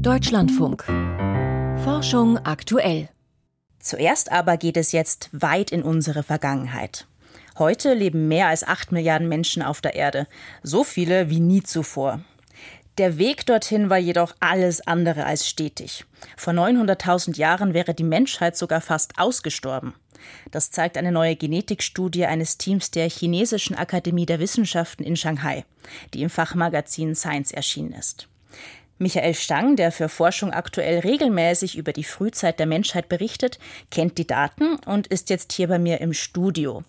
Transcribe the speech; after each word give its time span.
Deutschlandfunk. 0.00 0.84
Forschung 1.84 2.36
aktuell. 2.38 3.08
Zuerst 3.78 4.30
aber 4.30 4.58
geht 4.58 4.76
es 4.76 4.92
jetzt 4.92 5.30
weit 5.32 5.70
in 5.70 5.82
unsere 5.82 6.22
Vergangenheit. 6.22 7.06
Heute 7.58 7.94
leben 7.94 8.28
mehr 8.28 8.48
als 8.48 8.62
acht 8.62 8.92
Milliarden 8.92 9.28
Menschen 9.28 9.62
auf 9.62 9.80
der 9.80 9.94
Erde, 9.94 10.26
so 10.62 10.84
viele 10.84 11.30
wie 11.30 11.40
nie 11.40 11.62
zuvor. 11.62 12.20
Der 12.98 13.16
Weg 13.16 13.46
dorthin 13.46 13.88
war 13.88 13.96
jedoch 13.96 14.34
alles 14.38 14.86
andere 14.86 15.24
als 15.24 15.48
stetig. 15.48 16.04
Vor 16.36 16.52
900.000 16.52 17.38
Jahren 17.38 17.72
wäre 17.72 17.94
die 17.94 18.04
Menschheit 18.04 18.58
sogar 18.58 18.82
fast 18.82 19.18
ausgestorben. 19.18 19.94
Das 20.50 20.70
zeigt 20.70 20.98
eine 20.98 21.12
neue 21.12 21.36
Genetikstudie 21.36 22.26
eines 22.26 22.58
Teams 22.58 22.90
der 22.90 23.08
Chinesischen 23.08 23.76
Akademie 23.76 24.26
der 24.26 24.40
Wissenschaften 24.40 25.04
in 25.04 25.16
Shanghai, 25.16 25.64
die 26.12 26.22
im 26.22 26.28
Fachmagazin 26.28 27.14
Science 27.14 27.50
erschienen 27.50 27.92
ist. 27.92 28.28
Michael 29.02 29.32
Stang, 29.32 29.76
der 29.76 29.92
für 29.92 30.10
Forschung 30.10 30.52
aktuell 30.52 30.98
regelmäßig 30.98 31.78
über 31.78 31.94
die 31.94 32.04
Frühzeit 32.04 32.58
der 32.58 32.66
Menschheit 32.66 33.08
berichtet, 33.08 33.58
kennt 33.90 34.18
die 34.18 34.26
Daten 34.26 34.76
und 34.84 35.06
ist 35.06 35.30
jetzt 35.30 35.54
hier 35.54 35.68
bei 35.68 35.78
mir 35.78 36.02
im 36.02 36.12
Studio. 36.12 36.82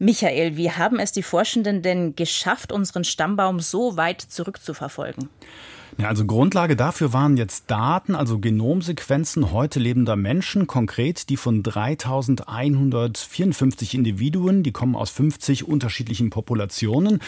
Michael, 0.00 0.56
wie 0.56 0.72
haben 0.72 0.98
es 0.98 1.12
die 1.12 1.22
Forschenden 1.22 1.80
denn 1.80 2.16
geschafft, 2.16 2.72
unseren 2.72 3.04
Stammbaum 3.04 3.60
so 3.60 3.96
weit 3.96 4.20
zurückzuverfolgen? 4.20 5.28
Ja, 5.98 6.08
also 6.08 6.24
Grundlage 6.24 6.74
dafür 6.74 7.12
waren 7.12 7.36
jetzt 7.36 7.70
Daten, 7.70 8.14
also 8.16 8.40
Genomsequenzen 8.40 9.52
heute 9.52 9.78
lebender 9.78 10.16
Menschen, 10.16 10.66
konkret 10.66 11.28
die 11.28 11.36
von 11.36 11.62
3154 11.62 13.94
Individuen, 13.94 14.64
die 14.64 14.72
kommen 14.72 14.96
aus 14.96 15.10
50 15.10 15.68
unterschiedlichen 15.68 16.30
Populationen. 16.30 17.20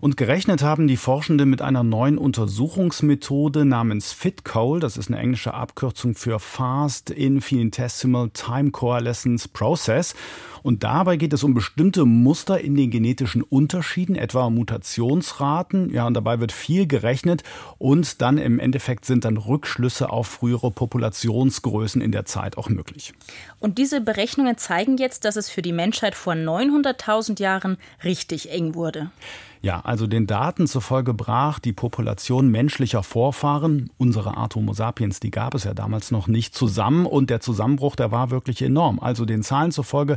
Und 0.00 0.16
gerechnet 0.16 0.62
haben 0.62 0.86
die 0.86 0.96
Forschenden 0.96 1.50
mit 1.50 1.62
einer 1.62 1.82
neuen 1.82 2.18
Untersuchungsmethode 2.18 3.64
namens 3.64 4.12
FITCOL, 4.12 4.80
das 4.80 4.96
ist 4.96 5.08
eine 5.08 5.18
englische 5.18 5.54
Abkürzung 5.54 6.14
für 6.14 6.38
Fast 6.38 7.10
Infinitesimal 7.10 8.30
Time 8.30 8.70
Coalescence 8.70 9.48
Process. 9.48 10.14
Und 10.62 10.84
dabei 10.84 11.16
geht 11.16 11.32
es 11.32 11.44
um 11.44 11.54
bestimmte 11.54 12.04
Muster 12.04 12.60
in 12.60 12.74
den 12.74 12.90
genetischen 12.90 13.42
Unterschieden, 13.42 14.16
etwa 14.16 14.50
Mutationsraten. 14.50 15.90
Ja, 15.90 16.06
und 16.06 16.14
dabei 16.14 16.40
wird 16.40 16.52
viel 16.52 16.86
gerechnet 16.86 17.42
und 17.78 18.20
dann 18.20 18.38
im 18.38 18.58
Endeffekt 18.58 19.04
sind 19.04 19.24
dann 19.24 19.36
Rückschlüsse 19.36 20.10
auf 20.10 20.26
frühere 20.26 20.70
Populationsgrößen 20.70 22.02
in 22.02 22.12
der 22.12 22.24
Zeit 22.24 22.58
auch 22.58 22.68
möglich. 22.68 23.14
Und 23.60 23.78
diese 23.78 24.00
Berechnungen 24.00 24.58
zeigen 24.58 24.96
jetzt, 24.96 25.24
dass 25.24 25.36
es 25.36 25.48
für 25.48 25.62
die 25.62 25.72
Menschheit 25.72 26.14
vor 26.14 26.34
900.000 26.34 27.40
Jahren 27.40 27.78
richtig 28.04 28.50
eng 28.50 28.74
wurde. 28.74 29.10
Ja, 29.60 29.80
also 29.80 30.06
den 30.06 30.26
Daten 30.26 30.66
zufolge 30.66 31.14
brach 31.14 31.58
die 31.58 31.72
Population 31.72 32.48
menschlicher 32.48 33.02
Vorfahren, 33.02 33.90
unsere 33.98 34.36
Art 34.36 34.54
Homo 34.54 34.72
sapiens, 34.72 35.20
die 35.20 35.30
gab 35.30 35.54
es 35.54 35.64
ja 35.64 35.74
damals 35.74 36.10
noch 36.10 36.28
nicht, 36.28 36.54
zusammen 36.54 37.06
und 37.06 37.30
der 37.30 37.40
Zusammenbruch, 37.40 37.96
der 37.96 38.12
war 38.12 38.30
wirklich 38.30 38.62
enorm. 38.62 39.00
Also 39.00 39.24
den 39.24 39.42
Zahlen 39.42 39.72
zufolge 39.72 40.16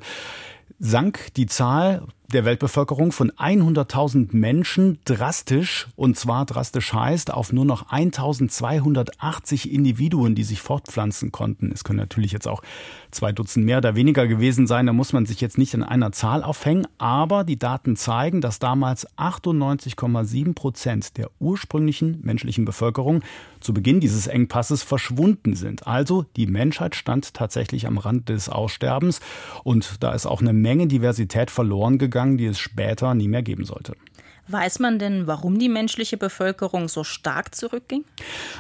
sank 0.80 1.34
die 1.36 1.48
Zahl 1.48 2.04
der 2.32 2.46
Weltbevölkerung 2.46 3.12
von 3.12 3.32
100.000 3.32 4.30
Menschen 4.36 5.00
drastisch, 5.06 5.88
und 5.96 6.18
zwar 6.18 6.46
drastisch 6.46 6.94
heißt, 6.94 7.34
auf 7.34 7.52
nur 7.52 7.66
noch 7.66 7.92
1.280 7.92 9.70
Individuen, 9.70 10.34
die 10.34 10.44
sich 10.44 10.62
fortpflanzen 10.62 11.32
konnten. 11.32 11.72
Es 11.72 11.84
können 11.84 12.00
natürlich 12.00 12.32
jetzt 12.32 12.48
auch 12.48 12.64
zwei 13.12 13.32
Dutzend 13.32 13.66
mehr 13.66 13.80
oder 13.80 13.96
weniger 13.96 14.28
gewesen 14.28 14.68
sein, 14.68 14.86
da 14.86 14.94
muss 14.94 15.14
man 15.14 15.26
sich 15.26 15.42
jetzt 15.42 15.58
nicht 15.58 15.76
an 15.76 15.84
einer 15.84 16.12
Zahl 16.12 16.44
aufhängen, 16.44 16.88
aber 16.98 17.44
die 17.44 17.60
Daten 17.60 17.96
zeigen, 17.96 18.42
dass 18.42 18.60
damals 18.60 19.08
98,7 19.18 20.54
Prozent 20.56 21.18
der 21.18 21.30
ursprünglichen 21.40 22.20
menschlichen 22.24 22.66
Bevölkerung 22.66 23.22
zu 23.60 23.74
Beginn 23.74 24.00
dieses 24.00 24.28
Engpasses 24.28 24.82
verschwunden 24.84 25.56
sind. 25.56 25.86
Also 25.86 26.26
die 26.36 26.48
Menschheit 26.48 26.96
stand 26.96 27.34
tatsächlich 27.34 27.86
am 27.86 27.98
Rand 27.98 28.30
des 28.30 28.50
Aussterbens 28.50 29.20
und 29.64 30.02
da 30.02 30.14
ist 30.14 30.26
auch 30.26 30.42
eine 30.42 30.54
Menge 30.54 30.88
Diversität 30.88 31.52
verloren 31.52 31.98
gegangen 31.98 32.21
Untergang, 32.22 32.38
die 32.38 32.46
es 32.46 32.60
später 32.60 33.14
nie 33.14 33.28
mehr 33.28 33.42
geben 33.42 33.66
sollte. 33.66 33.94
Weiß 34.48 34.80
man 34.80 35.00
denn, 35.00 35.28
warum 35.28 35.60
die 35.60 35.70
menschliche 35.70 36.18
Bevölkerung 36.18 36.90
so 36.90 37.04
stark 37.06 37.56
zurückging? 37.56 38.04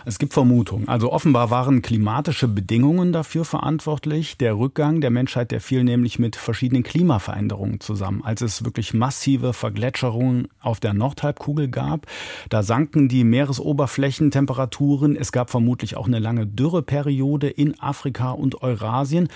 Es 0.05 0.19
gibt 0.19 0.31
Vermutungen. 0.31 0.88
Also 0.88 1.11
offenbar 1.11 1.49
waren 1.49 1.81
klimatische 1.81 2.47
Bedingungen 2.47 3.11
dafür 3.11 3.44
verantwortlich. 3.44 4.38
Der 4.38 4.57
Rückgang 4.57 5.01
der 5.01 5.09
Menschheit, 5.09 5.51
der 5.51 5.59
fiel 5.59 5.83
nämlich 5.83 6.17
mit 6.17 6.38
verschiedenen 6.38 6.83
Klimaveränderungen 6.83 7.81
zusammen. 7.81 8.23
Als 8.23 8.41
es 8.41 8.63
wirklich 8.63 8.94
massive 8.94 9.53
Vergletscherungen 9.53 10.47
auf 10.61 10.79
der 10.79 10.94
Nordhalbkugel 10.94 11.67
gab, 11.67 12.05
da 12.50 12.63
sanken 12.63 13.09
die 13.09 13.25
Meeresoberflächentemperaturen. 13.25 15.17
Es 15.17 15.31
gab 15.31 15.50
vermutlich 15.50 15.97
auch 15.97 16.07
eine 16.07 16.19
lange 16.19 16.47
Dürreperiode 16.47 17.50
in 17.50 17.77
Afrika 17.81 18.31
und 18.31 18.61
Eurasien. 18.61 19.27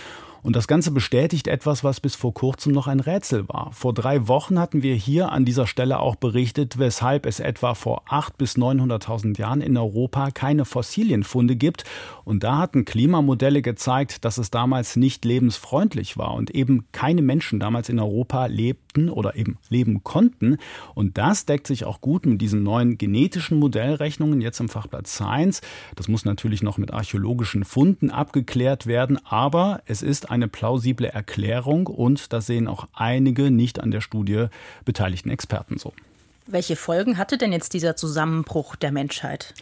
Und 0.46 0.56
das 0.56 0.68
Ganze 0.68 0.92
bestätigt 0.92 1.48
etwas, 1.48 1.84
was 1.84 2.00
bis 2.00 2.14
vor 2.14 2.32
kurzem 2.36 2.72
noch 2.72 2.86
ein 2.86 3.00
Rätsel 3.00 3.50
war. 3.50 3.72
Vor 3.74 3.96
drei 3.96 4.28
Wochen 4.28 4.60
hatten 4.60 4.84
wir 4.84 4.94
hier 4.94 5.32
an 5.32 5.44
dieser 5.44 5.66
Stelle 5.66 5.98
auch 6.00 6.16
berichtet, 6.18 6.78
weshalb 6.78 7.26
es 7.26 7.40
etwa 7.40 7.74
vor 7.74 8.04
800 8.10 8.38
bis 8.38 8.56
900.000 8.56 9.40
Jahren 9.40 9.62
in 9.62 9.76
Europa 9.76 10.30
keine 10.30 10.66
Fossilienfunde 10.66 11.56
gibt. 11.56 11.84
Und 12.26 12.44
da 12.44 12.60
hatten 12.60 12.86
Klimamodelle 12.86 13.64
gezeigt, 13.64 14.24
dass 14.24 14.38
es 14.38 14.52
damals 14.52 14.96
nicht 14.96 15.26
lebensfreundlich 15.26 16.16
war 16.16 16.36
und 16.36 16.52
eben 16.52 16.86
keine 16.92 17.24
Menschen 17.24 17.60
damals 17.60 17.90
in 17.90 18.00
Europa 18.00 18.46
lebten 18.46 19.10
oder 19.10 19.36
eben 19.36 19.58
leben 19.70 20.04
konnten. 20.04 20.58
Und 20.94 21.18
das 21.18 21.48
deckt 21.48 21.66
sich 21.66 21.86
auch 21.86 22.02
gut 22.02 22.28
mit 22.28 22.40
diesen 22.40 22.62
neuen 22.62 23.00
genetischen 23.00 23.58
Modellrechnungen 23.58 24.42
jetzt 24.42 24.60
im 24.60 24.70
Fachblatt 24.70 25.08
Science. 25.08 25.62
Das 25.96 26.08
muss 26.08 26.24
natürlich 26.24 26.62
noch 26.62 26.78
mit 26.78 26.94
archäologischen 26.94 27.64
Funden 27.64 28.12
abgeklärt 28.12 28.86
werden, 28.86 29.18
aber 29.26 29.82
es 29.88 30.04
ist 30.04 30.35
eine 30.36 30.48
plausible 30.48 31.08
Erklärung 31.08 31.88
und 31.88 32.32
das 32.32 32.46
sehen 32.46 32.68
auch 32.68 32.88
einige 32.94 33.50
nicht 33.50 33.80
an 33.80 33.90
der 33.90 34.02
Studie 34.02 34.46
beteiligten 34.86 35.30
Experten 35.32 35.78
so. 35.78 35.94
Welche 36.46 36.76
Folgen 36.76 37.18
hatte 37.18 37.40
denn 37.40 37.52
jetzt 37.52 37.74
dieser 37.74 37.96
Zusammenbruch 37.96 38.76
der 38.76 38.92
Menschheit? 38.92 39.56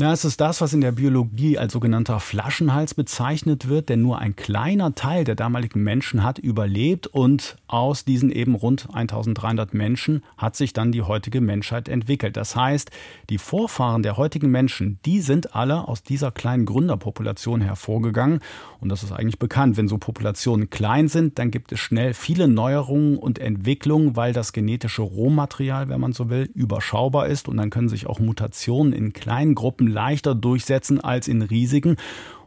Ja, 0.00 0.12
es 0.12 0.24
ist 0.24 0.40
das, 0.40 0.60
was 0.60 0.72
in 0.74 0.80
der 0.80 0.92
Biologie 0.92 1.58
als 1.58 1.72
sogenannter 1.72 2.20
Flaschenhals 2.20 2.94
bezeichnet 2.94 3.68
wird, 3.68 3.88
denn 3.88 4.00
nur 4.00 4.20
ein 4.20 4.36
kleiner 4.36 4.94
Teil 4.94 5.24
der 5.24 5.34
damaligen 5.34 5.82
Menschen 5.82 6.22
hat 6.22 6.38
überlebt 6.38 7.08
und 7.08 7.56
aus 7.66 8.04
diesen 8.04 8.30
eben 8.30 8.54
rund 8.54 8.86
1300 8.94 9.74
Menschen 9.74 10.22
hat 10.36 10.54
sich 10.54 10.72
dann 10.72 10.92
die 10.92 11.02
heutige 11.02 11.40
Menschheit 11.40 11.88
entwickelt. 11.88 12.36
Das 12.36 12.54
heißt, 12.54 12.92
die 13.28 13.38
Vorfahren 13.38 14.04
der 14.04 14.16
heutigen 14.16 14.52
Menschen, 14.52 15.00
die 15.04 15.20
sind 15.20 15.56
alle 15.56 15.88
aus 15.88 16.04
dieser 16.04 16.30
kleinen 16.30 16.64
Gründerpopulation 16.64 17.60
hervorgegangen 17.60 18.38
und 18.78 18.90
das 18.90 19.02
ist 19.02 19.10
eigentlich 19.10 19.40
bekannt. 19.40 19.76
Wenn 19.76 19.88
so 19.88 19.98
Populationen 19.98 20.70
klein 20.70 21.08
sind, 21.08 21.40
dann 21.40 21.50
gibt 21.50 21.72
es 21.72 21.80
schnell 21.80 22.14
viele 22.14 22.46
Neuerungen 22.46 23.18
und 23.18 23.40
Entwicklungen, 23.40 24.14
weil 24.14 24.32
das 24.32 24.52
genetische 24.52 25.02
Rohmaterial, 25.02 25.88
wenn 25.88 26.00
man 26.00 26.12
so 26.12 26.30
will, 26.30 26.48
überschaubar 26.54 27.26
ist 27.26 27.48
und 27.48 27.56
dann 27.56 27.70
können 27.70 27.88
sich 27.88 28.06
auch 28.06 28.20
Mutationen 28.20 28.92
in 28.92 29.12
kleinen 29.12 29.56
Gruppen 29.56 29.87
leichter 29.90 30.34
durchsetzen 30.34 31.00
als 31.00 31.28
in 31.28 31.42
riesigen. 31.42 31.96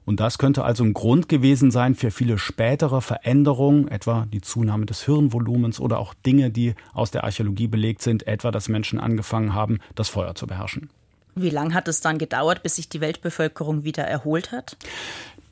Und 0.06 0.20
das 0.20 0.38
könnte 0.38 0.64
also 0.64 0.84
ein 0.84 0.94
Grund 0.94 1.30
gewesen 1.30 1.70
sein 1.72 1.96
für 1.96 2.12
viele 2.12 2.38
spätere 2.38 3.02
Veränderungen, 3.02 3.88
etwa 3.88 4.26
die 4.26 4.42
Zunahme 4.42 4.86
des 4.86 5.04
Hirnvolumens 5.06 5.80
oder 5.80 6.00
auch 6.00 6.14
Dinge, 6.14 6.50
die 6.50 6.74
aus 6.94 7.12
der 7.12 7.24
Archäologie 7.24 7.68
belegt 7.68 8.02
sind, 8.02 8.28
etwa 8.28 8.52
dass 8.52 8.68
Menschen 8.68 9.00
angefangen 9.00 9.54
haben, 9.54 9.80
das 9.96 10.10
Feuer 10.10 10.34
zu 10.36 10.48
beherrschen. 10.48 10.90
Wie 11.36 11.50
lange 11.50 11.74
hat 11.74 11.88
es 11.88 12.02
dann 12.02 12.18
gedauert, 12.18 12.64
bis 12.64 12.76
sich 12.76 12.90
die 12.90 13.00
Weltbevölkerung 13.00 13.84
wieder 13.84 14.04
erholt 14.04 14.52
hat? 14.52 14.76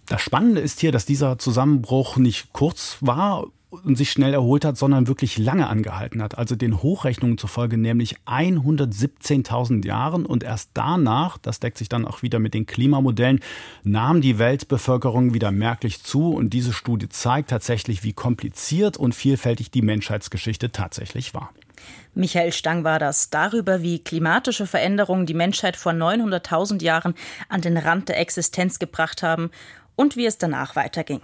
Das 0.08 0.22
Spannende 0.22 0.60
ist 0.60 0.80
hier, 0.80 0.92
dass 0.92 1.06
dieser 1.06 1.38
Zusammenbruch 1.38 2.18
nicht 2.18 2.52
kurz 2.52 2.98
war 3.02 3.46
und 3.70 3.98
sich 3.98 4.12
schnell 4.12 4.34
erholt 4.34 4.66
hat, 4.66 4.78
sondern 4.78 5.08
wirklich 5.08 5.38
lange 5.38 5.68
angehalten 5.68 6.24
hat. 6.24 6.38
Also 6.38 6.56
den 6.56 6.82
Hochrechnungen 6.82 7.38
zufolge 7.38 7.78
nämlich 7.78 8.16
117.000 8.26 9.86
Jahren 9.86 10.26
und 10.26 10.44
erst 10.44 10.72
danach, 10.74 11.38
das 11.38 11.60
deckt 11.60 11.78
sich 11.78 11.90
dann 11.90 12.06
auch 12.06 12.24
wieder 12.24 12.40
mit 12.40 12.54
den 12.54 12.66
Klimamodellen, 12.66 13.42
nahm 13.84 14.22
die 14.22 14.40
Weltbevölkerung 14.40 15.34
wieder 15.34 15.52
merklich 15.52 16.04
zu 16.04 16.34
und 16.34 16.52
diese 16.52 16.74
Studie 16.74 17.10
zeigt 17.10 17.52
tatsächlich, 17.52 18.04
wie 18.04 18.14
kompliziert 18.14 18.98
und 18.98 19.14
vielfältig 19.14 19.70
die 19.70 19.84
Menschheitsgeschichte 19.84 20.72
tatsächlich 20.72 21.34
war. 21.34 21.52
Michael 22.16 22.52
Stang 22.52 22.84
war 22.84 23.00
das 23.00 23.30
darüber, 23.30 23.82
wie 23.82 24.00
klimatische 24.00 24.66
Veränderungen 24.66 25.26
die 25.26 25.34
Menschheit 25.34 25.76
vor 25.76 25.94
900.000 25.94 26.84
Jahren 26.84 27.14
an 27.48 27.62
den 27.62 27.78
Rand 27.78 28.10
der 28.10 28.20
Existenz 28.20 28.80
gebracht 28.80 29.24
haben 29.24 29.52
und 29.96 30.16
wie 30.16 30.26
es 30.26 30.38
danach 30.38 30.76
weiterging. 30.76 31.22